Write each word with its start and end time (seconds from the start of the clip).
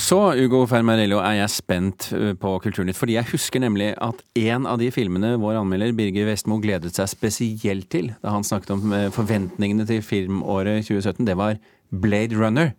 Og 0.00 0.04
så, 0.04 0.18
Ugo 0.40 0.62
Fermarello, 0.64 1.18
er 1.20 1.42
jeg 1.42 1.52
spent 1.52 2.06
eh, 2.16 2.30
på 2.32 2.54
Kulturnytt. 2.64 2.96
Fordi 2.96 3.18
jeg 3.18 3.28
husker 3.34 3.60
nemlig 3.60 3.90
at 4.00 4.22
en 4.40 4.64
av 4.64 4.78
de 4.80 4.86
filmene 4.88 5.34
vår 5.42 5.58
anmelder 5.58 5.92
Birger 5.92 6.24
Vestmo 6.24 6.56
gledet 6.62 6.94
seg 6.96 7.10
spesielt 7.12 7.90
til 7.92 8.08
da 8.22 8.32
han 8.32 8.46
snakket 8.46 8.72
om 8.78 8.94
eh, 8.96 9.10
forventningene 9.12 9.84
til 9.84 10.00
filmåret 10.00 10.86
2017, 10.88 11.26
det 11.28 11.36
var 11.36 11.60
Blade 11.92 12.38
Runner. 12.40 12.72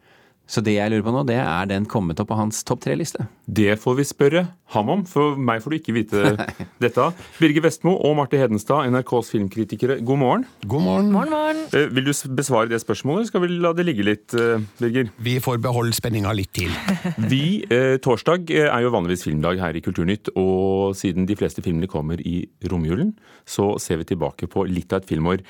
Så 0.52 0.60
det 0.66 0.74
jeg 0.76 0.92
lurer 0.92 1.06
på 1.06 1.14
nå, 1.16 1.22
det 1.30 1.38
er 1.40 1.68
den 1.70 1.86
kommet 1.88 2.20
opp 2.20 2.28
på 2.28 2.36
hans 2.36 2.58
topp 2.68 2.82
tre-liste. 2.84 3.24
Det 3.48 3.78
får 3.80 3.96
vi 4.02 4.04
spørre 4.08 4.42
ham 4.76 4.90
om, 4.92 5.06
for 5.08 5.38
meg 5.40 5.62
får 5.64 5.72
du 5.72 5.78
ikke 5.78 5.96
vite 5.96 6.24
dette. 6.84 7.06
Birger 7.40 7.64
Vestmo 7.64 7.94
og 7.96 8.18
Marte 8.20 8.40
Hedenstad, 8.40 8.90
NRKs 8.92 9.32
filmkritikere, 9.32 9.98
god 10.04 10.20
morgen. 10.20 10.46
God 10.68 10.84
morgen. 10.84 11.10
Morgen, 11.16 11.32
morgen. 11.32 11.64
Eh, 11.72 11.88
Vil 11.96 12.10
du 12.10 12.12
besvare 12.36 12.68
det 12.72 12.82
spørsmålet, 12.84 13.22
eller 13.24 13.32
skal 13.32 13.46
vi 13.46 13.52
la 13.64 13.72
det 13.78 13.88
ligge 13.88 14.08
litt, 14.08 14.36
eh, 14.36 14.60
Birger? 14.82 15.12
Vi 15.24 15.38
får 15.44 15.62
beholde 15.64 15.96
spenninga 15.96 16.36
litt 16.36 16.52
til. 16.60 16.72
Vi, 17.32 17.44
eh, 17.72 17.96
Torsdag 18.04 18.52
eh, 18.52 18.68
er 18.68 18.84
jo 18.84 18.92
vanligvis 18.96 19.24
filmdag 19.30 19.60
her 19.64 19.80
i 19.80 19.84
Kulturnytt, 19.88 20.34
og 20.36 20.98
siden 21.00 21.28
de 21.32 21.40
fleste 21.40 21.64
filmene 21.64 21.88
kommer 21.92 22.20
i 22.28 22.42
romjulen, 22.68 23.16
så 23.48 23.78
ser 23.80 24.04
vi 24.04 24.12
tilbake 24.12 24.52
på 24.52 24.68
litt 24.68 24.92
av 24.92 25.00
et 25.06 25.12
filmår. 25.16 25.44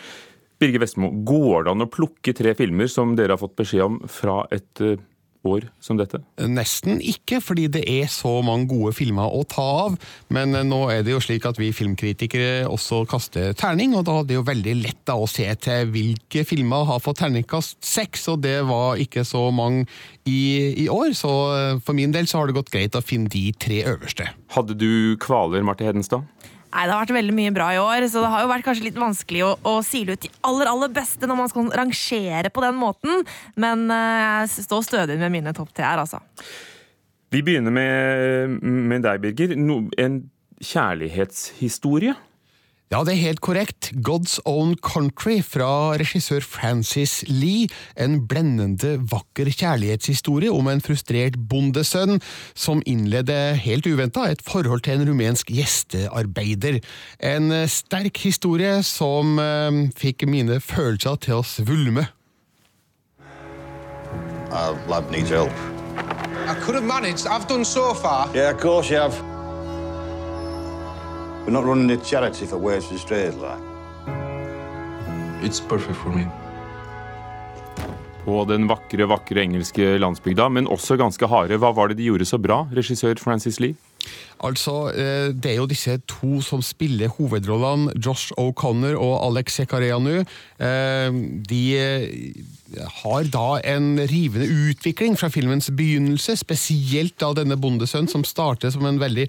Birger 0.61 0.83
Vestmo, 0.83 1.09
går 1.25 1.65
det 1.65 1.73
an 1.73 1.87
å 1.87 1.89
plukke 1.89 2.35
tre 2.37 2.53
filmer 2.57 2.89
som 2.91 3.15
dere 3.17 3.33
har 3.33 3.41
fått 3.41 3.57
beskjed 3.57 3.87
om 3.87 3.95
fra 4.11 4.43
et 4.53 4.83
eh, 4.85 4.99
år 5.47 5.65
som 5.81 5.97
dette? 5.97 6.19
Nesten 6.45 6.99
ikke, 7.01 7.39
fordi 7.41 7.67
det 7.73 7.81
er 7.89 8.09
så 8.11 8.33
mange 8.45 8.67
gode 8.69 8.93
filmer 8.93 9.31
å 9.33 9.41
ta 9.49 9.65
av. 9.87 9.97
Men 10.33 10.53
eh, 10.57 10.65
nå 10.67 10.83
er 10.93 11.01
det 11.05 11.15
jo 11.15 11.21
slik 11.23 11.47
at 11.49 11.57
vi 11.57 11.71
filmkritikere 11.75 12.69
også 12.69 13.03
kaster 13.09 13.55
terning, 13.57 13.95
og 13.97 14.05
da 14.09 14.19
er 14.21 14.29
det 14.29 14.37
jo 14.37 14.45
veldig 14.47 14.77
lett 14.83 15.01
da 15.09 15.17
å 15.17 15.29
se 15.29 15.47
til 15.65 15.89
hvilke 15.93 16.45
filmer 16.47 16.85
har 16.89 17.01
fått 17.03 17.23
terningkast 17.23 17.79
seks, 17.85 18.27
og 18.31 18.43
det 18.45 18.59
var 18.69 19.01
ikke 19.01 19.25
så 19.27 19.47
mange 19.55 19.87
i, 20.29 20.85
i 20.85 20.87
år. 20.93 21.15
Så 21.17 21.33
eh, 21.57 21.81
for 21.85 21.97
min 21.97 22.13
del 22.13 22.29
så 22.29 22.41
har 22.41 22.49
det 22.49 22.59
gått 22.59 22.73
greit 22.73 22.97
å 22.97 23.05
finne 23.05 23.31
de 23.31 23.49
tre 23.57 23.81
øverste. 23.95 24.29
Hadde 24.53 24.77
du 24.77 25.17
kvaler, 25.21 25.65
Marte 25.65 25.87
Hedenstad? 25.87 26.27
Nei, 26.71 26.85
Det 26.87 26.93
har 26.93 27.01
vært 27.03 27.15
veldig 27.17 27.35
mye 27.35 27.53
bra 27.55 27.67
i 27.75 27.79
år, 27.81 28.07
så 28.07 28.23
det 28.23 28.31
har 28.31 28.43
jo 28.45 28.51
vært 28.51 28.65
kanskje 28.67 28.85
litt 28.87 28.99
vanskelig 28.99 29.43
å, 29.43 29.51
å 29.67 29.73
sile 29.83 30.15
ut 30.15 30.23
de 30.23 30.31
aller 30.47 30.71
aller 30.71 30.91
beste 30.95 31.27
når 31.27 31.39
man 31.41 31.51
skal 31.51 31.71
rangere 31.81 32.51
på 32.53 32.63
den 32.63 32.77
måten, 32.79 33.25
men 33.59 33.87
eh, 33.91 34.19
jeg 34.47 34.67
står 34.69 34.85
stødig 34.87 35.17
med 35.19 35.35
mine 35.35 35.55
topp 35.57 35.73
tre 35.75 35.89
her, 35.89 35.99
altså. 36.05 36.21
Vi 37.31 37.43
begynner 37.47 37.71
med, 37.71 38.57
med 38.63 39.03
deg, 39.05 39.21
Birger. 39.23 39.55
No, 39.59 39.85
en 39.99 40.21
kjærlighetshistorie. 40.61 42.15
Ja, 42.91 43.05
det 43.07 43.13
er 43.13 43.21
helt 43.21 43.39
korrekt. 43.39 43.93
God's 44.03 44.33
Own 44.43 44.73
Country 44.83 45.37
fra 45.47 45.95
regissør 45.95 46.43
Francis 46.43 47.21
Lee. 47.29 47.69
En 47.95 48.17
blendende 48.27 48.97
vakker 49.07 49.47
kjærlighetshistorie 49.47 50.51
om 50.51 50.67
en 50.67 50.83
frustrert 50.83 51.37
bondesønn 51.39 52.19
som 52.51 52.83
innleder 52.83 53.55
helt 53.63 53.87
uventa 53.87 54.27
et 54.27 54.43
forhold 54.43 54.83
til 54.83 54.99
en 54.99 55.07
rumensk 55.07 55.55
gjestearbeider. 55.55 56.81
En 57.23 57.47
eh, 57.55 57.69
sterk 57.71 58.25
historie 58.25 58.81
som 58.83 59.39
eh, 59.39 59.71
fikk 59.95 60.27
mine 60.27 60.59
følelser 60.59 61.15
til 61.23 61.39
å 61.39 61.47
svulme. 61.47 62.09
Our 64.51 64.75
lab 64.91 65.07
needs 65.15 65.31
help. 65.31 65.55
I 66.43 66.59
could 66.59 66.75
have 66.75 66.83
managed. 66.83 67.25
I've 67.25 67.47
done 67.47 67.63
so 67.63 67.93
far. 67.93 68.27
Yeah, 68.35 68.51
of 68.51 68.59
course 68.59 68.91
you 68.91 68.99
have. 68.99 69.30
We're 71.45 71.51
not 71.51 71.65
running 71.65 71.89
a 71.91 71.97
charity 71.97 72.45
for 72.45 72.57
waifs 72.57 72.91
and 72.91 72.99
strays, 72.99 73.35
like. 73.35 73.57
It's 75.41 75.59
perfect 75.59 75.97
for 75.97 76.09
me. 76.09 76.27
På 78.25 78.45
den 78.45 78.67
vakre, 78.69 79.07
vakre 79.09 79.41
engelske 79.41 79.95
landsbygda, 79.97 80.49
men 80.53 80.69
også 80.69 80.99
ganske 81.01 81.25
harde. 81.25 81.57
Hva 81.57 81.71
var 81.73 81.89
det 81.89 81.97
de 81.97 82.11
gjorde 82.11 82.27
så 82.29 82.37
bra, 82.37 82.67
regissør 82.77 83.17
Francis 83.17 83.57
Lee? 83.59 83.73
Altså, 84.41 84.89
eh, 84.89 85.33
Det 85.33 85.51
er 85.51 85.55
jo 85.55 85.69
disse 85.69 85.97
to 86.07 86.41
som 86.41 86.61
spiller 86.61 87.07
hovedrollene, 87.07 87.93
Josh 88.05 88.31
O'Connor 88.37 88.97
og 88.97 89.27
Alex 89.27 89.53
Sekareanu. 89.59 90.23
Eh, 90.59 91.11
De 91.49 91.77
eh, 91.77 92.33
har 93.03 93.23
da 93.23 93.59
en 93.75 93.99
rivende 93.99 94.47
utvikling 94.47 95.17
fra 95.19 95.27
filmens 95.29 95.69
begynnelse, 95.69 96.37
spesielt 96.37 97.19
da 97.19 97.33
denne 97.33 97.57
bondesønnen 97.57 98.09
som 98.09 98.23
starter 98.23 98.71
som 98.71 98.85
en 98.85 98.99
veldig 98.99 99.27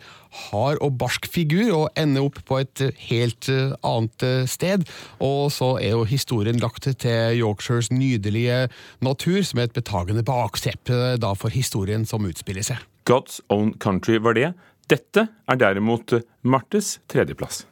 hard 0.51 0.79
og 0.81 0.97
barsk 0.99 1.27
figur, 1.27 1.75
og 1.75 1.91
ender 1.97 2.23
opp 2.23 2.39
på 2.47 2.61
et 2.63 2.95
helt 3.11 3.51
annet 3.85 4.49
sted. 4.49 4.87
Og 5.21 5.51
så 5.53 5.77
er 5.83 5.91
jo 5.91 6.05
historien 6.05 6.63
lagt 6.63 6.87
til 6.87 7.43
Yorkshires 7.43 7.91
nydelige 7.91 8.69
natur, 9.03 9.43
som 9.43 9.59
er 9.59 9.69
et 9.69 9.77
betagende 9.77 10.23
bakteppe 10.23 11.19
for 11.37 11.49
historien 11.51 12.07
som 12.07 12.25
utspiller 12.25 12.63
seg. 12.63 12.92
God's 13.05 13.41
Own 13.49 13.75
Country 13.79 14.19
var 14.19 14.35
det. 14.35 14.53
Dette 14.89 15.29
er 15.49 15.57
derimot 15.57 16.13
Martes 16.43 17.01
tredjeplass. 17.09 17.67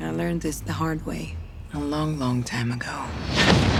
I 0.00 0.10
learned 0.10 0.42
this 0.42 0.60
the 0.60 0.72
hard 0.72 1.06
way 1.06 1.36
a 1.74 1.78
long, 1.78 2.18
long 2.18 2.42
time 2.42 2.72
ago. 2.72 3.71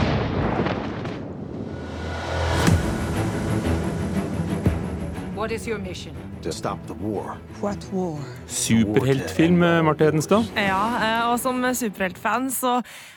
What 5.43 5.51
is 5.51 5.67
your 5.67 5.81
mission? 5.83 6.15
To 6.43 6.53
stop 6.53 6.79
the 6.87 6.95
war. 6.95 7.37
What 7.61 7.83
war? 7.93 8.15
Superheltfilm, 8.47 9.59
Marte 9.83 10.07
Hedenstad. 10.07 10.47
Ja, 10.55 10.83
eh, 11.03 11.31
og 11.33 11.41
som 11.43 11.59
superheltfan 11.75 12.47
så 12.55 12.77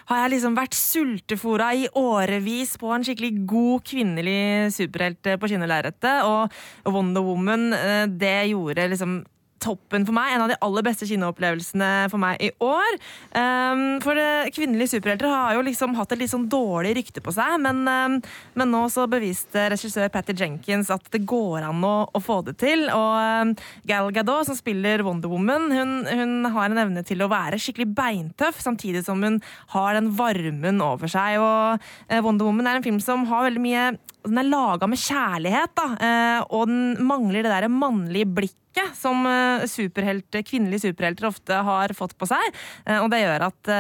har 0.10 0.24
jeg 0.24 0.32
liksom 0.34 0.56
vært 0.58 0.74
sultefora 0.74 1.68
i 1.78 1.86
årevis 2.02 2.80
på 2.82 2.90
en 2.96 3.06
skikkelig 3.06 3.46
god 3.46 3.86
kvinnelig 3.92 4.74
superhelt 4.74 5.30
eh, 5.30 5.38
på 5.38 5.52
kinnelerretet, 5.54 6.26
og 6.26 6.50
Wonder 6.90 7.22
Woman, 7.30 7.68
eh, 7.78 8.08
det 8.10 8.50
gjorde 8.56 8.90
liksom 8.96 9.20
toppen 9.64 10.06
for 10.08 10.16
meg. 10.16 10.34
En 10.36 10.46
av 10.46 10.52
de 10.52 10.58
aller 10.66 10.86
beste 10.86 11.08
kinoopplevelsene 11.10 11.90
for 12.12 12.22
meg 12.22 12.42
i 12.44 12.52
år. 12.64 12.98
Um, 13.36 13.84
for 14.04 14.20
eh, 14.20 14.50
kvinnelige 14.56 14.96
superhelter 14.96 15.30
har 15.32 15.56
jo 15.56 15.64
liksom 15.66 15.96
hatt 15.98 16.14
et 16.14 16.22
litt 16.22 16.34
sånn 16.34 16.48
dårlig 16.52 16.96
rykte 17.00 17.24
på 17.24 17.34
seg, 17.36 17.58
men, 17.64 17.84
um, 17.88 18.18
men 18.60 18.72
nå 18.72 18.86
så 18.94 19.08
beviste 19.12 19.68
regissør 19.74 20.12
Patty 20.14 20.36
Jenkins 20.38 20.92
at 20.94 21.08
det 21.14 21.24
går 21.28 21.66
an 21.70 21.84
å, 21.86 21.96
å 22.12 22.24
få 22.24 22.42
det 22.48 22.58
til. 22.62 22.88
Og 22.94 23.16
um, 23.50 23.56
Gal 23.88 24.12
Gadot, 24.16 24.50
som 24.50 24.58
spiller 24.58 25.04
Wonder 25.06 25.32
Woman, 25.32 25.70
hun, 25.74 25.96
hun 26.10 26.52
har 26.56 26.70
en 26.70 26.84
evne 26.86 27.06
til 27.08 27.24
å 27.24 27.32
være 27.32 27.60
skikkelig 27.62 27.90
beintøff, 27.98 28.62
samtidig 28.64 29.06
som 29.08 29.24
hun 29.26 29.42
har 29.76 29.98
den 29.98 30.12
varmen 30.18 30.84
over 30.86 31.12
seg. 31.12 31.40
Og 31.42 31.80
uh, 32.12 32.20
Wonder 32.26 32.50
Woman 32.50 32.70
er 32.70 32.80
en 32.80 32.86
film 32.86 33.02
som 33.04 33.26
har 33.32 33.48
veldig 33.50 33.64
mye 33.64 33.88
Den 34.26 34.40
er 34.42 34.48
laga 34.50 34.88
med 34.90 35.00
kjærlighet, 35.02 35.74
da, 35.78 35.88
eh, 36.02 36.44
og 36.50 36.68
den 36.70 36.96
mangler 37.06 37.44
det 37.46 37.52
derre 37.52 37.70
mannlige 37.72 38.26
blikket 38.26 38.92
som 38.98 39.22
eh, 39.30 39.64
superhelt, 39.72 40.36
kvinnelige 40.48 40.88
superhelter 40.88 41.30
ofte 41.30 41.60
har 41.68 41.94
fått 41.96 42.18
på 42.20 42.28
seg. 42.28 42.58
Eh, 42.86 43.00
Og 43.04 43.08
det 43.14 43.22
gjør 43.22 43.46
at 43.48 43.72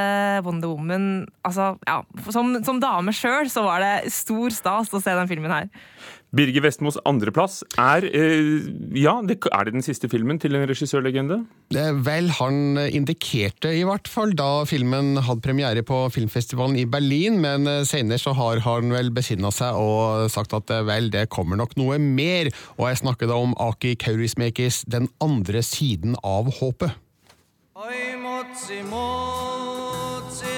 Wonder 0.45 0.71
Woman 0.71 1.07
altså, 1.45 1.73
ja, 1.87 1.97
Som, 2.29 2.53
som 2.63 2.79
dame 2.79 3.11
sjøl 3.15 3.49
så 3.51 3.65
var 3.65 3.83
det 3.83 4.13
stor 4.13 4.53
stas 4.55 4.93
å 4.93 5.01
se 5.03 5.17
den 5.17 5.31
filmen 5.31 5.51
her. 5.51 5.69
Birger 6.35 6.65
Vestmos 6.65 6.97
andreplass 7.07 7.61
er 7.79 8.05
eh, 8.09 8.65
Ja, 8.99 9.15
det, 9.23 9.37
er 9.47 9.67
det 9.67 9.75
den 9.77 9.85
siste 9.85 10.09
filmen 10.11 10.39
til 10.41 10.57
en 10.57 10.65
regissørlegende? 10.67 11.39
Vel, 12.05 12.29
han 12.39 12.79
indikerte 12.85 13.71
i 13.75 13.85
hvert 13.87 14.09
fall 14.11 14.35
da 14.35 14.65
filmen 14.67 15.15
hadde 15.23 15.45
premiere 15.45 15.85
på 15.87 16.01
filmfestivalen 16.13 16.75
i 16.81 16.87
Berlin, 16.89 17.39
men 17.43 17.69
eh, 17.71 17.83
senere 17.87 18.19
så 18.21 18.35
har 18.35 18.63
han 18.65 18.91
vel 18.95 19.13
besinna 19.15 19.51
seg 19.55 19.79
og 19.79 20.27
sagt 20.33 20.55
at 20.57 20.75
eh, 20.75 20.83
vel, 20.87 21.09
det 21.13 21.29
kommer 21.33 21.59
nok 21.61 21.77
noe 21.79 21.99
mer, 22.01 22.51
og 22.75 22.89
jeg 22.91 23.03
snakker 23.05 23.31
da 23.31 23.39
om 23.39 23.55
Aki 23.55 23.95
Kaurismäkis 24.03 24.83
Den 24.91 25.07
andre 25.23 25.63
siden 25.63 26.19
av 26.23 26.51
håpet. 26.59 26.99
Oi 27.75 28.15
motsi 28.19 28.83
motsi. 28.91 30.55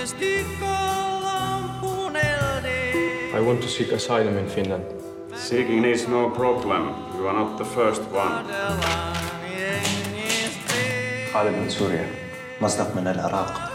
I 3.37 3.39
want 3.39 3.61
to 3.61 3.67
seek 3.67 3.91
asylum 3.91 4.35
in 4.37 4.49
Finland. 4.49 5.06
Seeking 5.36 5.84
is 5.84 6.08
no 6.08 6.30
problem. 6.30 6.82
You 7.16 7.28
are 7.28 7.34
not 7.34 7.58
the 7.58 7.64
first 7.64 8.02
one. 8.12 8.44
خالد 11.32 11.54
من 11.54 11.68
سوريا 11.68 12.06
مصدق 12.60 12.96
من 12.96 13.06
العراق. 13.06 13.72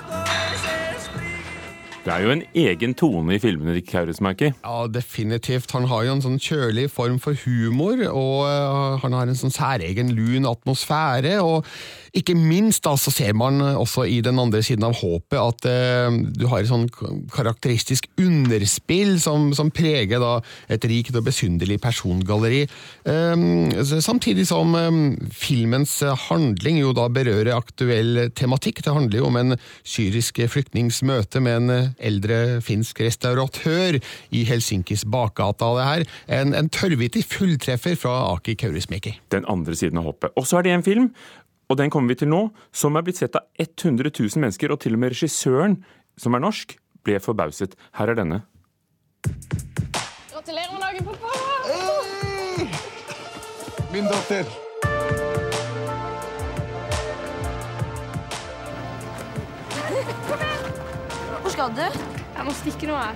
Det 2.07 2.13
er 2.15 2.23
jo 2.23 2.31
en 2.31 2.43
egen 2.55 2.93
tone 2.95 3.35
i 3.35 3.39
filmene 3.43 3.73
til 3.75 3.83
Kaurismäki. 3.83 4.53
Ja, 4.63 4.85
definitivt. 4.87 5.73
Han 5.75 5.89
har 5.91 6.05
jo 6.07 6.13
en 6.15 6.21
sånn 6.23 6.37
kjølig 6.39 6.85
form 6.87 7.17
for 7.19 7.35
humor, 7.41 7.99
og 8.07 8.45
eh, 8.47 8.93
han 9.03 9.15
har 9.17 9.27
en 9.27 9.35
sånn 9.35 9.51
særegen 9.51 10.13
lun 10.15 10.47
atmosfære. 10.47 11.41
og 11.43 11.67
ikke 12.12 12.34
minst 12.36 12.84
da, 12.84 12.92
så 13.00 13.12
ser 13.12 13.32
man 13.38 13.60
også 13.62 14.04
i 14.04 14.18
den 14.24 14.36
andre 14.40 14.60
siden 14.64 14.84
av 14.84 14.98
håpet 14.98 15.38
at 15.40 15.68
eh, 15.68 16.18
du 16.36 16.44
har 16.50 16.60
et 16.60 16.68
sånn 16.68 16.84
karakteristisk 17.32 18.08
underspill 18.20 19.16
som, 19.22 19.48
som 19.56 19.72
preger 19.72 20.20
da 20.20 20.34
et 20.72 20.84
rikt 20.88 21.16
og 21.16 21.24
besynderlig 21.30 21.78
persongalleri. 21.82 22.66
Eh, 23.08 23.46
samtidig 24.04 24.44
som 24.50 24.76
eh, 24.76 24.90
filmens 25.32 25.98
handling 26.28 26.82
jo 26.82 26.92
da 26.96 27.08
berører 27.12 27.54
aktuell 27.56 28.28
tematikk. 28.36 28.84
Det 28.84 28.92
handler 28.92 29.22
jo 29.22 29.30
om 29.30 29.40
en 29.40 29.56
syrisk 29.80 30.42
flyktnings 30.52 31.00
møte 31.08 31.40
med 31.40 31.62
en 31.62 31.92
eldre 31.96 32.60
finsk 32.64 33.00
restauratør 33.06 34.02
i 34.36 34.44
Helsinkis 34.48 35.06
bakgata. 35.08 35.72
Det 35.78 35.88
her 35.88 36.06
en, 36.42 36.52
en 36.58 36.68
tørrvittig 36.72 37.24
fulltreffer 37.30 37.96
fra 37.96 38.18
Aki 38.34 38.58
Kaurismäki. 38.60 39.16
Den 39.32 39.48
andre 39.48 39.78
siden 39.78 40.02
av 40.02 40.12
håpet. 40.12 40.36
Og 40.36 40.44
så 40.48 40.60
er 40.60 40.68
det 40.68 40.76
en 40.76 40.84
film, 40.84 41.12
og 41.72 41.78
den 41.80 41.88
kommer 41.88 42.12
vi 42.12 42.20
til 42.20 42.28
nå, 42.28 42.42
som 42.68 42.96
er 43.00 43.04
blitt 43.06 43.16
sett 43.22 43.36
av 43.38 43.48
100 43.56 44.12
000 44.12 44.42
mennesker, 44.44 44.72
og 44.74 44.82
til 44.84 44.92
og 44.92 45.00
med 45.00 45.14
regissøren, 45.14 45.78
som 46.20 46.36
er 46.36 46.42
norsk, 46.44 46.76
ble 47.02 47.16
forbauset. 47.22 47.72
Her 47.96 48.12
er 48.12 48.18
denne. 48.18 48.42
Gratulerer 49.24 50.72
med 50.74 50.80
dagen, 50.84 51.02
pappa! 51.08 51.30
Min 53.92 54.04
datter. 54.08 54.44
Hvor 61.40 61.50
skal 61.56 61.72
du? 61.76 61.84
Jeg 62.36 62.44
må 62.48 62.52
stikke 62.60 62.92
nå, 62.92 63.00
jeg. 63.00 63.14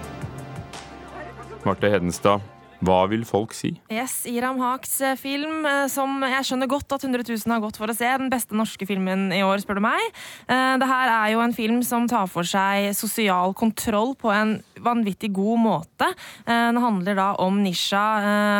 Marte 1.67 1.91
Hedenstad, 1.93 2.44
hva 2.84 3.06
vil 3.08 3.25
folk 3.25 3.55
si? 3.56 3.73
Yes, 3.93 4.25
Iram 4.28 4.58
Haks 4.61 4.99
eh, 5.00 5.17
film, 5.19 5.64
eh, 5.69 5.87
som 5.93 6.20
jeg 6.26 6.44
skjønner 6.49 6.69
godt 6.69 6.93
at 6.96 7.06
100 7.06 7.25
000 7.25 7.55
har 7.55 7.62
gått 7.64 7.78
for 7.81 7.88
å 7.88 7.96
se. 7.96 8.08
Den 8.20 8.32
beste 8.32 8.56
norske 8.58 8.88
filmen 8.88 9.31
i 9.32 9.43
år, 9.46 9.62
spør 9.62 9.81
du 9.81 9.84
meg. 9.87 10.02
Eh, 10.44 10.75
det 10.81 10.88
her 10.90 11.12
er 11.14 11.32
jo 11.32 11.43
en 11.44 11.56
film 11.56 11.81
som 11.87 12.08
tar 12.11 12.28
for 12.31 12.46
seg 12.46 12.90
sosial 12.96 13.55
kontroll 13.56 14.12
på 14.19 14.32
en 14.34 14.58
vanvittig 14.84 15.32
god 15.34 15.61
måte. 15.62 16.08
Den 16.46 16.76
handler 16.78 17.17
da 17.17 17.26
om 17.43 17.56
Nisha 17.64 18.02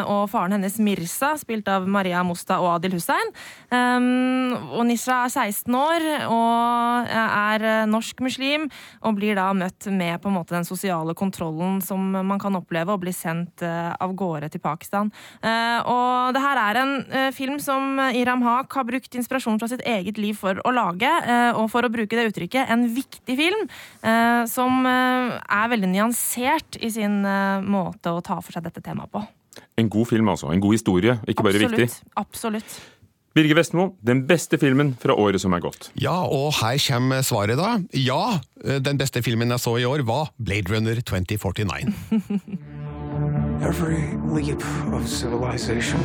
og 0.09 0.31
faren 0.33 0.55
hennes 0.57 0.79
Mirza, 0.83 1.35
spilt 1.39 1.69
av 1.71 1.85
Maria 1.93 2.23
Mosta 2.27 2.57
og 2.63 2.71
Adil 2.73 2.97
Hussein. 2.97 3.31
Og 3.71 4.83
Nisha 4.89 5.19
er 5.27 5.35
16 5.53 5.77
år 5.77 6.07
og 6.33 7.13
er 7.13 7.67
norsk 7.91 8.25
muslim, 8.25 8.65
og 9.05 9.19
blir 9.21 9.37
da 9.39 9.51
møtt 9.57 9.91
med 9.93 10.23
på 10.23 10.33
en 10.33 10.39
måte 10.39 10.57
den 10.57 10.67
sosiale 10.67 11.15
kontrollen 11.19 11.83
som 11.85 12.01
man 12.17 12.41
kan 12.43 12.57
oppleve, 12.59 12.97
og 12.97 13.05
blir 13.05 13.15
sendt 13.15 13.63
av 13.63 14.06
gårde 14.15 14.51
til 14.53 14.63
Pakistan. 14.63 15.11
Og 15.43 16.35
det 16.37 16.43
her 16.43 16.61
er 16.63 16.81
en 16.83 16.95
film 17.35 17.59
som 17.63 17.99
Iram 18.15 18.45
Haq 18.47 18.77
har 18.79 18.87
brukt 18.89 19.19
inspirasjon 19.19 19.59
fra 19.61 19.69
sitt 19.71 19.85
eget 19.87 20.21
liv 20.21 20.37
for 20.39 20.61
å 20.63 20.75
lage, 20.75 21.11
og 21.57 21.71
for 21.73 21.87
å 21.87 21.93
bruke 21.93 22.19
det 22.19 22.29
uttrykket, 22.31 22.71
en 22.73 22.87
viktig 22.95 23.39
film 23.39 23.67
som 24.51 24.87
er 24.87 25.73
veldig 25.73 25.91
nyansert 25.93 26.79
i 26.81 26.93
sin 26.93 27.23
måte 27.67 28.13
å 28.13 28.23
ta 28.25 28.39
for 28.43 28.57
seg 28.57 28.67
dette 28.69 28.85
temaet 28.85 29.13
på. 29.13 29.25
En 29.81 29.89
god 29.93 30.09
film, 30.09 30.29
altså. 30.33 30.51
En 30.53 30.61
god 30.61 30.77
historie, 30.77 31.19
ikke 31.29 31.47
bare 31.47 31.59
Absolutt. 31.61 31.81
viktig. 31.81 32.13
Absolutt. 32.17 32.79
Birger 33.37 33.59
Vestmo, 33.59 33.91
den 34.01 34.23
beste 34.29 34.57
filmen 34.57 34.95
fra 35.01 35.13
året 35.21 35.43
som 35.43 35.53
er 35.53 35.61
gått. 35.61 35.91
Ja, 36.01 36.15
og 36.25 36.55
her 36.63 36.79
kommer 36.81 37.21
svaret, 37.27 37.61
da. 37.61 37.75
Ja, 37.93 38.39
den 38.81 38.97
beste 38.97 39.21
filmen 39.25 39.53
jeg 39.53 39.61
så 39.61 39.77
i 39.77 39.85
år, 39.85 40.07
var 40.09 40.31
Blade 40.41 40.73
Runner 40.73 41.03
2049. 41.05 41.93
Every 43.63 44.17
leap 44.19 44.63
of 44.93 45.09
civilization 45.09 46.01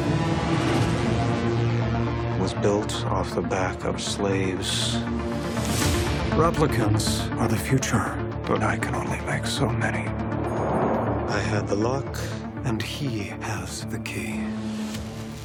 was 2.39 2.53
built 2.55 3.05
off 3.05 3.35
the 3.35 3.41
back 3.41 3.83
of 3.83 4.01
slaves. 4.01 4.95
Replicants 6.31 7.29
are 7.39 7.47
the 7.47 7.57
future, 7.57 8.17
but 8.47 8.63
I 8.63 8.77
can 8.77 8.95
only 8.95 9.19
make 9.21 9.45
so 9.45 9.69
many. 9.69 10.07
I 10.07 11.39
had 11.39 11.67
the 11.67 11.75
lock, 11.75 12.17
and 12.63 12.81
he 12.81 13.19
has 13.41 13.85
the 13.85 13.99
key. 13.99 14.43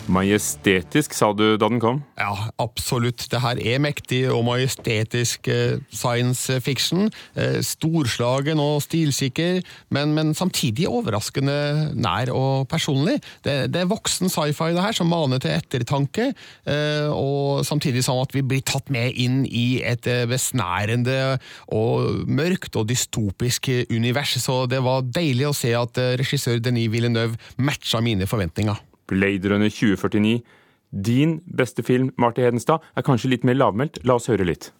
Majestetisk, 0.06 1.14
sa 1.16 1.32
du 1.34 1.56
da 1.58 1.66
den 1.66 1.80
kom? 1.82 1.98
Ja, 2.18 2.48
absolutt. 2.62 3.26
Det 3.32 3.40
her 3.42 3.58
er 3.58 3.82
mektig 3.82 4.22
og 4.30 4.44
majestetisk 4.46 5.48
eh, 5.50 5.82
science 5.90 6.60
fiction. 6.62 7.10
Eh, 7.34 7.58
storslagen 7.66 8.60
og 8.62 8.80
stilsikker, 8.84 9.60
men, 9.94 10.14
men 10.16 10.32
samtidig 10.38 10.86
overraskende 10.88 11.92
nær 11.98 12.30
og 12.34 12.68
personlig. 12.70 13.18
Det, 13.44 13.56
det 13.74 13.82
er 13.82 13.90
voksen 13.90 14.30
sci-fi 14.32 14.72
det 14.76 14.84
her, 14.84 14.96
som 14.96 15.10
maner 15.10 15.42
til 15.42 15.56
ettertanke, 15.56 16.30
eh, 16.70 17.10
og 17.10 17.66
samtidig 17.66 18.04
sånn 18.06 18.22
at 18.22 18.34
vi 18.36 18.44
blir 18.46 18.64
tatt 18.66 18.92
med 18.94 19.18
inn 19.18 19.42
i 19.46 19.82
et 19.82 20.06
besnærende 20.30 21.36
og 21.74 22.26
mørkt 22.30 22.78
og 22.78 22.88
dystopisk 22.92 23.72
univers. 23.90 24.38
Så 24.42 24.64
det 24.70 24.82
var 24.86 25.06
deilig 25.06 25.50
å 25.50 25.56
se 25.56 25.74
at 25.76 25.98
regissør 26.20 26.62
Denis 26.62 26.92
Villeneuve 26.92 27.38
matcha 27.58 28.02
mine 28.04 28.28
forventninger. 28.30 28.78
Blade 29.08 29.48
Runner 29.48 29.68
2049. 29.68 30.42
Din 30.90 31.40
beste 31.56 31.82
film, 31.82 32.10
Marty 32.18 32.40
Hedenstad, 32.40 32.78
er 32.96 33.02
kanskje 33.02 33.28
litt 33.28 33.44
mer 33.44 33.54
lavmælt. 33.54 33.98
La 34.04 34.14
oss 34.14 34.26
høre 34.26 34.44
litt. 34.44 34.72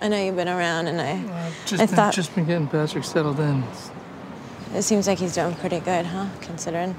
I 0.00 0.08
know 0.08 0.16
you've 0.16 0.36
been 0.36 0.48
around, 0.48 0.86
and 0.86 1.00
I, 1.00 1.18
Just 1.66 1.82
I 1.82 1.86
thought 1.86 2.14
just 2.14 2.34
been 2.34 2.46
getting 2.46 2.68
Patrick 2.68 3.04
settled 3.04 3.38
in. 3.40 3.64
it 4.76 4.82
seems 4.84 5.06
like 5.08 5.18
he's 5.18 5.34
doing 5.34 5.54
pretty 5.56 5.80
good, 5.80 6.06
huh? 6.06 6.26
Considering. 6.40 6.94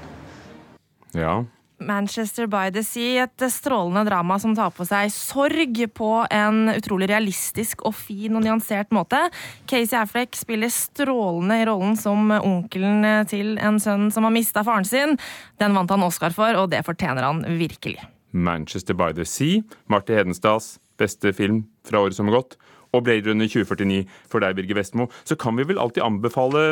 Ja. 1.14 1.44
Manchester 1.80 2.46
by 2.50 2.68
the 2.74 2.82
Sea, 2.84 3.24
et 3.24 3.44
strålende 3.52 4.04
drama 4.08 4.36
som 4.40 4.52
tar 4.56 4.72
på 4.76 4.84
seg 4.88 5.08
sorg 5.14 5.80
på 5.96 6.10
en 6.30 6.70
utrolig 6.74 7.08
realistisk 7.10 7.86
og 7.88 7.96
fin 7.96 8.36
og 8.36 8.44
nyansert 8.44 8.92
måte. 8.94 9.22
Casey 9.70 9.96
Affleck 9.98 10.36
spiller 10.38 10.72
strålende 10.72 11.60
i 11.62 11.66
rollen 11.68 11.96
som 11.98 12.30
onkelen 12.36 13.24
til 13.30 13.56
en 13.58 13.80
sønn 13.80 14.10
som 14.12 14.28
har 14.28 14.34
mista 14.34 14.64
faren 14.66 14.86
sin. 14.88 15.16
Den 15.60 15.76
vant 15.76 15.90
han 15.90 16.04
Oscar 16.04 16.36
for, 16.36 16.52
og 16.60 16.70
det 16.74 16.84
fortjener 16.86 17.26
han 17.26 17.42
virkelig. 17.58 17.98
Manchester 18.30 18.94
by 18.94 19.10
the 19.16 19.24
Sea, 19.26 19.64
Marte 19.90 20.14
Hedenstads 20.14 20.76
beste 21.00 21.32
film 21.32 21.64
fra 21.88 22.04
året 22.04 22.16
som 22.16 22.28
har 22.28 22.42
gått, 22.42 22.58
og 22.92 23.04
Blade 23.06 23.30
Runner 23.30 23.48
2049 23.48 24.02
for 24.30 24.42
deg, 24.42 24.56
Birger 24.58 24.80
Vestmo, 24.80 25.08
så 25.24 25.38
kan 25.38 25.56
vi 25.58 25.66
vel 25.70 25.80
alltid 25.80 26.02
anbefale 26.04 26.64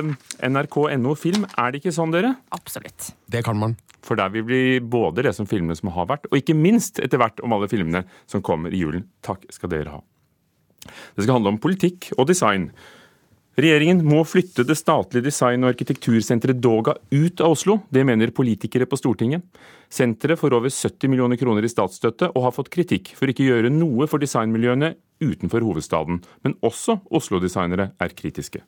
nrk.no 0.44 1.14
film. 1.18 1.46
Er 1.56 1.72
det 1.72 1.82
ikke 1.82 1.94
sånn, 1.94 2.14
dere? 2.14 2.34
Absolutt. 2.54 3.12
Det 3.30 3.44
kan 3.46 3.58
man. 3.60 3.78
For 4.04 4.18
der 4.18 4.30
vil 4.34 4.46
vi 4.48 4.60
både 4.80 5.24
det 5.26 5.34
som 5.36 5.48
filmene 5.48 5.76
som 5.78 5.90
har 5.94 6.06
vært, 6.10 6.28
og 6.30 6.38
ikke 6.38 6.56
minst 6.56 7.00
etter 7.02 7.20
hvert 7.20 7.42
om 7.44 7.56
alle 7.56 7.70
filmene 7.70 8.04
som 8.30 8.44
kommer 8.44 8.74
i 8.74 8.82
julen. 8.84 9.08
Takk 9.26 9.48
skal 9.54 9.72
dere 9.72 9.98
ha. 9.98 10.04
Det 11.16 11.24
skal 11.24 11.38
handle 11.38 11.56
om 11.56 11.60
politikk 11.62 12.12
og 12.16 12.28
design. 12.30 12.70
Regjeringen 13.58 14.04
må 14.06 14.20
flytte 14.22 14.62
det 14.62 14.76
statlige 14.78 15.26
design- 15.26 15.64
og 15.66 15.72
arkitektursenteret 15.72 16.60
Doga 16.62 16.94
ut 17.10 17.40
av 17.42 17.56
Oslo. 17.56 17.80
Det 17.90 18.04
mener 18.06 18.30
politikere 18.30 18.86
på 18.86 18.98
Stortinget. 19.00 19.42
Senteret 19.90 20.38
får 20.38 20.54
over 20.54 20.70
70 20.70 21.10
millioner 21.10 21.40
kroner 21.40 21.66
i 21.66 21.72
statsstøtte 21.72 22.30
og 22.30 22.44
har 22.44 22.54
fått 22.54 22.70
kritikk 22.70 23.16
for 23.18 23.26
ikke 23.26 23.42
å 23.42 23.50
gjøre 23.50 23.74
noe 23.74 24.06
for 24.06 24.22
designmiljøene 24.22 24.94
utenfor 25.18 25.66
hovedstaden. 25.66 26.22
Men 26.46 26.54
også 26.62 27.00
Oslo-designere 27.10 27.90
er 27.98 28.14
kritiske. 28.14 28.62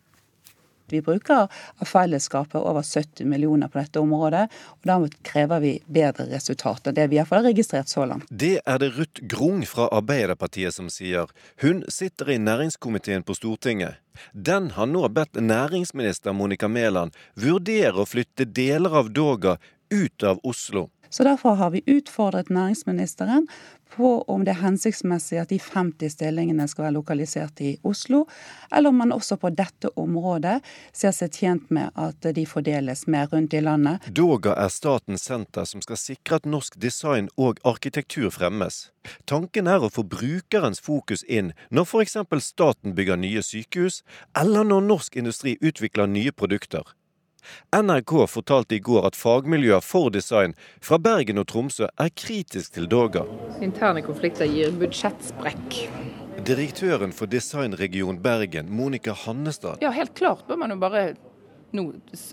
Vi 0.93 1.03
bruker 1.03 1.47
av 1.47 1.89
fellesskapet 1.89 2.59
over 2.61 2.83
70 2.83 3.25
millioner 3.31 3.69
på 3.69 3.81
dette 3.81 4.03
området, 4.03 4.47
og 4.81 4.91
da 4.91 4.99
krever 5.27 5.63
vi 5.63 5.73
bedre 5.87 6.29
resultater. 6.31 6.95
Det 6.97 7.09
vi 7.13 7.21
har 7.23 7.43
registrert 7.47 7.89
så 7.89 8.07
langt. 8.07 8.29
Det 8.31 8.59
er 8.65 8.79
det 8.83 8.93
Ruth 8.97 9.25
Grung 9.31 9.65
fra 9.69 9.89
Arbeiderpartiet 9.95 10.75
som 10.75 10.91
sier. 10.93 11.31
Hun 11.63 11.85
sitter 11.89 12.31
i 12.35 12.39
næringskomiteen 12.39 13.27
på 13.27 13.37
Stortinget. 13.39 14.01
Den 14.33 14.71
har 14.77 14.89
nå 14.91 15.07
bedt 15.09 15.39
næringsminister 15.41 16.35
Monica 16.37 16.69
Mæland 16.69 17.15
vurdere 17.41 18.03
å 18.03 18.09
flytte 18.09 18.45
deler 18.45 18.99
av 19.01 19.13
Doga 19.15 19.57
ut 19.91 20.23
av 20.23 20.41
Oslo. 20.43 20.89
Så 21.11 21.25
Derfor 21.25 21.55
har 21.55 21.71
vi 21.71 21.83
utfordret 21.87 22.51
næringsministeren 22.51 23.47
på 23.97 24.23
om 24.23 24.45
det 24.45 24.53
er 24.53 24.61
hensiktsmessig 24.63 25.41
at 25.43 25.51
de 25.51 25.59
50 25.59 26.13
stillingene 26.15 26.67
skal 26.71 26.85
være 26.85 26.95
lokalisert 26.95 27.61
i 27.67 27.73
Oslo, 27.83 28.25
eller 28.71 28.93
om 28.93 29.01
man 29.03 29.13
også 29.13 29.37
på 29.43 29.51
dette 29.51 29.91
området 29.99 30.61
ser 30.95 31.11
seg 31.17 31.35
tjent 31.35 31.73
med 31.75 31.91
at 31.99 32.31
de 32.37 32.45
fordeles 32.47 33.07
mer 33.11 33.27
rundt 33.33 33.55
i 33.59 33.63
landet. 33.65 34.07
Doga 34.15 34.55
er 34.55 34.71
statens 34.71 35.27
senter 35.27 35.67
som 35.67 35.83
skal 35.83 35.99
sikre 35.99 36.39
at 36.39 36.47
norsk 36.47 36.79
design 36.79 37.27
og 37.37 37.59
arkitektur 37.67 38.31
fremmes. 38.31 38.93
Tanken 39.27 39.67
er 39.67 39.83
å 39.83 39.91
få 39.91 40.07
brukerens 40.07 40.79
fokus 40.79 41.27
inn 41.27 41.51
når 41.75 41.91
f.eks. 41.91 42.17
staten 42.47 42.95
bygger 42.95 43.19
nye 43.19 43.43
sykehus, 43.43 44.05
eller 44.39 44.63
når 44.63 44.87
norsk 44.87 45.19
industri 45.19 45.59
utvikler 45.61 46.07
nye 46.07 46.31
produkter. 46.31 46.87
NRK 47.77 48.27
fortalte 48.29 48.77
i 48.77 48.83
går 48.85 49.07
at 49.11 49.17
fagmiljøer 49.19 49.85
for 49.85 50.11
design 50.15 50.55
fra 50.81 50.99
Bergen 50.99 51.41
og 51.43 51.49
Tromsø 51.51 51.89
er 51.89 52.13
kritisk 52.15 52.77
til 52.77 52.89
Doga. 52.91 53.25
Interne 53.65 54.03
konflikter 54.07 54.51
gir 54.51 54.75
budsjettsprekk. 54.81 55.81
Direktøren 56.47 57.13
for 57.13 57.29
Designregion 57.31 58.23
Bergen, 58.23 58.71
Monica 58.73 59.13
Hannestad. 59.13 59.83
Ja, 59.85 59.91
helt 59.91 60.15
klart 60.15 60.47
bør 60.49 60.63
man 60.63 60.73
jo 60.73 60.79
bare 60.81 61.11
nå 61.77 61.85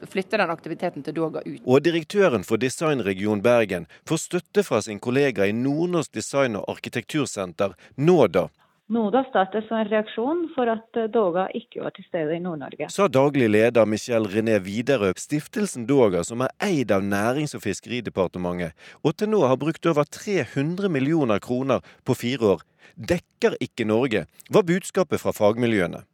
flytte 0.09 0.37
den 0.39 0.49
aktiviteten 0.49 1.03
til 1.05 1.17
Doga 1.17 1.43
ut. 1.45 1.59
Og 1.65 1.83
direktøren 1.85 2.45
for 2.47 2.61
Designregion 2.61 3.43
Bergen 3.45 3.85
får 4.09 4.23
støtte 4.23 4.63
fra 4.65 4.81
sin 4.81 4.99
kollega 5.03 5.45
i 5.45 5.53
Nordnorsk 5.53 6.13
design- 6.17 6.57
og 6.57 6.65
arkitektursenter, 6.77 7.75
NODA. 7.97 8.47
NODA 8.87 9.25
startet 9.27 9.65
som 9.67 9.81
en 9.81 9.89
reaksjon 9.89 10.45
for 10.53 10.69
at 10.71 10.97
Doga 11.11 11.49
ikke 11.57 11.81
var 11.83 11.91
til 11.91 12.05
stede 12.07 12.37
i 12.37 12.39
Nord-Norge. 12.39 12.87
Sa 12.93 13.09
daglig 13.11 13.49
leder 13.51 13.83
Michel 13.89 14.29
René 14.31 14.55
Widerøe. 14.63 15.11
Stiftelsen 15.19 15.83
Doga, 15.89 16.23
som 16.23 16.45
er 16.45 16.53
eid 16.63 16.93
av 16.95 17.03
Nærings- 17.03 17.55
og 17.57 17.65
fiskeridepartementet, 17.65 18.71
og 19.03 19.17
til 19.19 19.33
nå 19.33 19.43
har 19.43 19.59
brukt 19.59 19.83
over 19.91 20.07
300 20.07 20.87
millioner 20.87 21.43
kroner 21.43 21.83
på 22.07 22.15
fire 22.15 22.53
år, 22.55 22.63
dekker 22.95 23.59
ikke 23.59 23.89
Norge, 23.91 24.23
var 24.47 24.63
budskapet 24.63 25.19
fra 25.19 25.35
fagmiljøene. 25.35 26.05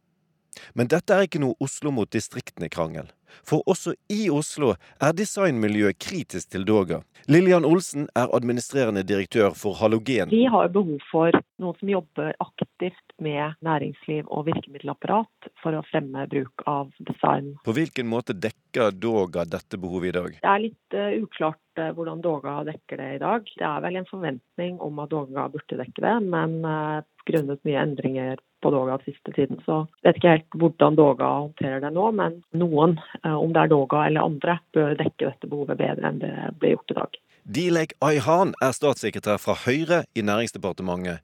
Men 0.73 0.91
dette 0.91 1.15
er 1.15 1.27
ikke 1.27 1.41
noe 1.43 1.57
Oslo 1.63 1.93
mot 1.95 2.09
distriktene-krangel. 2.11 3.11
For 3.41 3.63
også 3.69 3.95
i 4.13 4.27
Oslo 4.29 4.73
er 5.01 5.15
designmiljøet 5.17 5.99
kritisk 6.01 6.53
til 6.53 6.67
Doga. 6.67 7.01
Lillian 7.31 7.65
Olsen 7.65 8.09
er 8.19 8.31
administrerende 8.35 9.03
direktør 9.07 9.53
for 9.55 9.77
Halogen. 9.79 10.29
Vi 10.33 10.43
har 10.51 10.71
behov 10.75 10.99
for 11.09 11.31
noen 11.63 11.77
som 11.79 11.91
jobber 11.93 12.33
aktivt 12.43 13.15
med 13.23 13.55
næringsliv 13.63 14.27
og 14.27 14.49
virkemiddelapparat 14.49 15.49
for 15.63 15.77
å 15.77 15.83
fremme 15.87 16.25
bruk 16.31 16.65
av 16.67 16.91
design. 16.99 17.53
På 17.63 17.75
hvilken 17.77 18.09
måte 18.11 18.35
dekker 18.35 18.91
Doga 18.91 19.47
dette 19.47 19.79
behovet 19.79 20.11
i 20.11 20.17
dag? 20.17 20.35
Det 20.43 20.51
er 20.51 20.63
litt 20.65 20.97
uh, 20.97 21.15
uklart 21.23 21.79
uh, 21.79 21.93
hvordan 21.95 22.23
Doga 22.25 22.57
dekker 22.67 22.99
det 22.99 23.09
i 23.15 23.23
dag. 23.23 23.47
Det 23.55 23.69
er 23.69 23.87
vel 23.87 24.01
en 24.01 24.09
forventning 24.11 24.81
om 24.83 24.99
at 25.03 25.13
Doga 25.15 25.47
burde 25.53 25.79
dekke 25.79 26.03
det, 26.03 26.17
men 26.27 26.59
uh, 26.67 26.99
grunnet 27.29 27.61
mye 27.67 27.81
endringer 27.81 28.41
på 28.63 28.71
Doga 28.71 28.97
siste 29.03 29.33
tiden. 29.35 29.59
Så 29.65 29.83
jeg 30.01 30.07
vet 30.07 30.19
ikke 30.21 30.35
helt 30.35 30.57
hvordan 30.61 30.97
Doga 30.99 31.29
håndterer 31.43 31.83
det 31.83 31.91
nå, 31.95 32.07
men 32.15 32.39
noen, 32.55 32.97
eh, 33.23 33.35
om 33.35 33.53
det 33.55 33.65
er 33.65 33.73
Doga 33.73 34.05
eller 34.07 34.29
andre, 34.29 34.57
bør 34.75 34.95
dekke 34.99 35.27
dette 35.27 35.51
behovet 35.51 35.81
bedre 35.81 36.09
enn 36.09 36.23
det 36.23 36.33
ble 36.61 36.75
gjort 36.75 36.95
i 36.95 36.99
dag. 37.01 37.19
Dilek 37.43 37.97
Ayhan 37.99 38.53
er 38.63 38.71
statssekretær 38.71 39.41
fra 39.43 39.57
Høyre 39.65 40.03
i 40.15 40.23
Næringsdepartementet. 40.23 41.19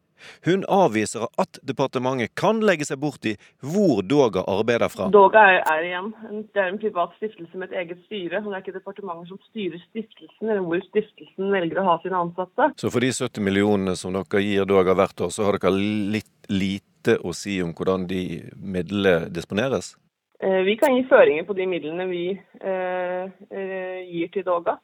Hun 0.47 0.65
avviser 0.67 1.27
at 1.41 1.59
departementet 1.67 2.35
kan 2.39 2.61
legge 2.65 2.87
seg 2.87 3.01
bort 3.01 3.25
i 3.29 3.35
hvor 3.63 4.03
Doga 4.05 4.45
arbeider 4.49 4.91
fra. 4.91 5.09
Doga 5.13 5.45
er, 5.53 5.61
er 5.73 5.85
igjen 5.87 6.11
det 6.53 6.61
er 6.61 6.71
en 6.71 6.81
privat 6.81 7.13
stiftelse 7.17 7.57
med 7.59 7.71
et 7.71 7.83
eget 7.83 8.01
styre. 8.07 8.41
Det 8.43 8.53
er 8.53 8.63
ikke 8.63 8.75
departementet 8.77 9.31
som 9.31 9.39
styrer 9.49 9.81
stiftelsen, 9.89 10.49
eller 10.49 10.65
hvor 10.65 10.81
stiftelsen 10.89 11.53
velger 11.53 11.81
å 11.81 11.87
ha 11.89 11.95
sine 12.03 12.19
ansatte. 12.19 12.71
Så 12.81 12.91
for 12.93 13.03
de 13.03 13.11
70 13.13 13.45
millionene 13.45 13.95
som 13.99 14.15
dere 14.15 14.43
gir 14.43 14.67
Doga 14.69 14.95
hvert 14.97 15.25
år, 15.25 15.33
så 15.33 15.47
har 15.47 15.59
dere 15.59 15.73
litt 15.77 16.35
lite 16.49 17.17
å 17.23 17.33
si 17.33 17.59
om 17.63 17.73
hvordan 17.77 18.07
de 18.09 18.23
midlene 18.57 19.29
disponeres? 19.33 19.95
Eh, 20.39 20.61
vi 20.63 20.77
kan 20.79 20.95
gi 20.95 21.03
føringer 21.07 21.43
på 21.47 21.55
de 21.57 21.65
midlene 21.67 22.05
vi 22.07 22.25
eh, 22.31 23.25
eh, 23.51 23.99
gir 24.07 24.31
til 24.33 24.45
Doga. 24.47 24.77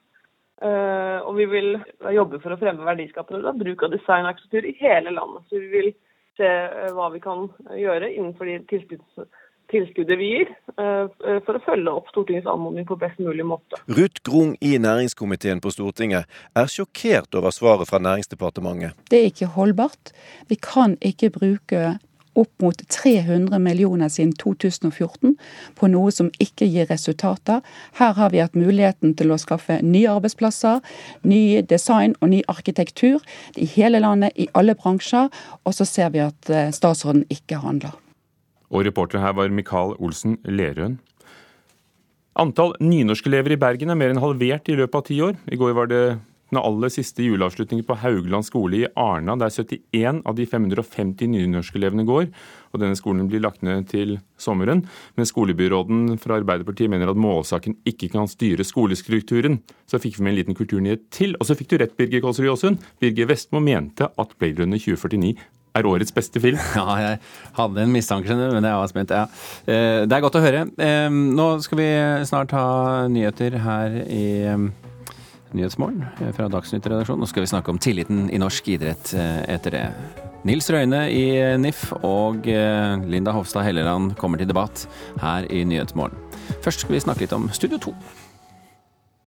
Uh, 0.63 1.19
og 1.27 1.33
vi 1.35 1.45
vil 1.51 1.73
jobbe 2.15 2.39
for 2.39 2.55
å 2.55 2.59
fremme 2.59 2.85
verdiskapende 2.87 3.51
bruk 3.59 3.81
av 3.83 3.91
design 3.91 4.23
og 4.23 4.31
arkitektur 4.31 4.67
i 4.69 4.77
hele 4.79 5.11
landet. 5.11 5.43
Så 5.49 5.59
vi 5.59 5.67
vil 5.73 5.89
se 6.39 6.47
uh, 6.47 6.93
hva 6.95 7.09
vi 7.11 7.19
kan 7.23 7.49
gjøre 7.75 8.13
innenfor 8.13 8.47
de 8.47 8.61
tilskudds, 8.69 9.25
tilskuddet 9.73 10.19
vi 10.21 10.29
gir, 10.31 10.53
uh, 10.79 11.11
for 11.43 11.59
å 11.59 11.63
følge 11.65 11.97
opp 11.99 12.07
Stortingets 12.13 12.47
anmodning 12.47 12.87
på 12.87 12.95
best 13.01 13.19
mulig 13.19 13.43
måte. 13.47 13.81
Ruth 13.91 14.23
Grung 14.23 14.55
i 14.63 14.77
næringskomiteen 14.79 15.59
på 15.59 15.75
Stortinget 15.75 16.31
er 16.55 16.71
sjokkert 16.71 17.35
over 17.35 17.51
svaret 17.55 17.91
fra 17.91 17.99
Næringsdepartementet. 17.99 18.95
Det 19.11 19.19
er 19.21 19.31
ikke 19.33 19.51
holdbart. 19.57 20.15
Vi 20.47 20.55
kan 20.55 20.95
ikke 21.03 21.33
bruke 21.35 21.97
opp 22.35 22.51
mot 22.61 22.83
300 22.91 23.59
millioner 23.63 24.11
siden 24.11 24.33
2014 24.41 25.35
på 25.79 25.89
noe 25.91 26.13
som 26.13 26.31
ikke 26.43 26.67
gir 26.69 26.89
resultater. 26.91 27.61
Her 27.99 28.15
har 28.19 28.31
vi 28.33 28.43
hatt 28.43 28.57
muligheten 28.59 29.15
til 29.17 29.33
å 29.33 29.39
skaffe 29.41 29.79
nye 29.83 30.11
arbeidsplasser, 30.11 30.81
ny 31.23 31.61
design 31.65 32.15
og 32.21 32.33
ny 32.35 32.43
arkitektur 32.51 33.23
i 33.55 33.67
hele 33.75 34.03
landet, 34.03 34.35
i 34.35 34.49
alle 34.53 34.75
bransjer. 34.75 35.31
Og 35.65 35.75
så 35.77 35.87
ser 35.87 36.13
vi 36.15 36.23
at 36.23 36.51
statsråden 36.75 37.25
ikke 37.33 37.61
handler. 37.63 37.95
Og 38.69 38.85
reporter 38.85 39.21
her 39.21 39.35
var 39.37 39.51
Mikael 39.53 39.95
Olsen 39.99 40.39
Lerøen. 40.45 40.99
Antall 42.35 42.73
nynorskelever 42.83 43.55
i 43.55 43.59
Bergen 43.59 43.93
er 43.93 43.99
mer 43.99 44.11
enn 44.11 44.19
halvert 44.19 44.67
i 44.67 44.75
løpet 44.75 44.97
av 44.99 45.05
ti 45.07 45.19
år. 45.23 45.37
I 45.47 45.59
går 45.59 45.75
var 45.77 45.87
det 45.87 46.01
den 46.51 46.61
aller 46.61 46.91
siste 46.93 47.25
juleavslutningen 47.25 47.85
på 47.87 47.97
Haugland 48.03 48.45
skole 48.45 48.83
i 48.83 48.89
Arna, 48.99 49.35
der 49.39 49.49
71 49.49 50.21
av 50.25 50.37
de 50.37 50.45
550 50.45 51.31
nynorskelevene 51.33 52.05
går. 52.05 52.27
og 52.73 52.81
Denne 52.81 52.97
skolen 52.99 53.29
blir 53.31 53.41
lagt 53.41 53.63
ned 53.65 53.87
til 53.89 54.19
sommeren. 54.37 54.83
Men 55.17 55.25
skolebyråden 55.25 56.19
fra 56.21 56.37
Arbeiderpartiet 56.37 56.91
mener 56.91 57.09
at 57.09 57.17
målsaken 57.17 57.79
ikke 57.87 58.11
kan 58.13 58.29
styre 58.29 58.67
skolestrukturen. 58.67 59.61
Så 59.89 59.99
fikk 60.01 60.19
vi 60.19 60.27
med 60.27 60.35
en 60.35 60.39
liten 60.41 60.57
kulturnyhet 60.57 61.09
til. 61.09 61.35
Og 61.39 61.49
så 61.49 61.57
fikk 61.57 61.73
du 61.73 61.79
rett, 61.81 61.97
Birger 61.97 62.21
Kålsrud 62.21 62.51
Jåsund. 62.51 62.83
Birger 63.01 63.31
Vestmo 63.31 63.63
mente 63.63 64.11
at 64.11 64.35
Runner 64.41 64.77
2049 64.77 65.35
er 65.75 65.87
årets 65.89 66.13
beste 66.15 66.39
film. 66.39 66.61
Ja, 66.77 66.95
jeg 67.01 67.19
hadde 67.57 67.83
en 67.83 67.93
mistanke, 67.93 68.35
men 68.37 68.63
jeg 68.63 68.79
var 68.79 68.91
spent. 68.91 69.11
Ja. 69.11 69.25
Det 69.65 70.13
er 70.13 70.23
godt 70.23 70.37
å 70.37 70.43
høre. 70.43 70.65
Nå 71.11 71.47
skal 71.65 71.81
vi 71.81 71.91
snart 72.29 72.53
ha 72.55 72.67
nyheter 73.11 73.57
her 73.65 74.01
i 74.05 74.25
Nyhetsmorgen 75.55 76.03
fra 76.35 76.49
Dagsnytt-redaksjonen. 76.51 77.23
Nå 77.23 77.29
skal 77.31 77.45
vi 77.45 77.51
snakke 77.53 77.71
om 77.73 77.79
tilliten 77.81 78.27
i 78.29 78.39
norsk 78.41 78.67
idrett 78.75 79.13
etter 79.15 79.75
det. 79.77 79.85
Nils 80.45 80.67
Røyne 80.69 81.05
i 81.09 81.23
NIF 81.57 81.87
og 82.05 82.45
Linda 82.45 83.33
Hofstad 83.33 83.65
Helleland 83.65 84.13
kommer 84.19 84.37
til 84.37 84.51
debatt 84.51 84.85
her 85.23 85.47
i 85.49 85.63
Nyhetsmorgen. 85.65 86.19
Først 86.61 86.83
skal 86.83 86.97
vi 86.97 87.01
snakke 87.07 87.25
litt 87.25 87.33
om 87.33 87.47
Studio 87.55 87.79
2. 87.87 87.95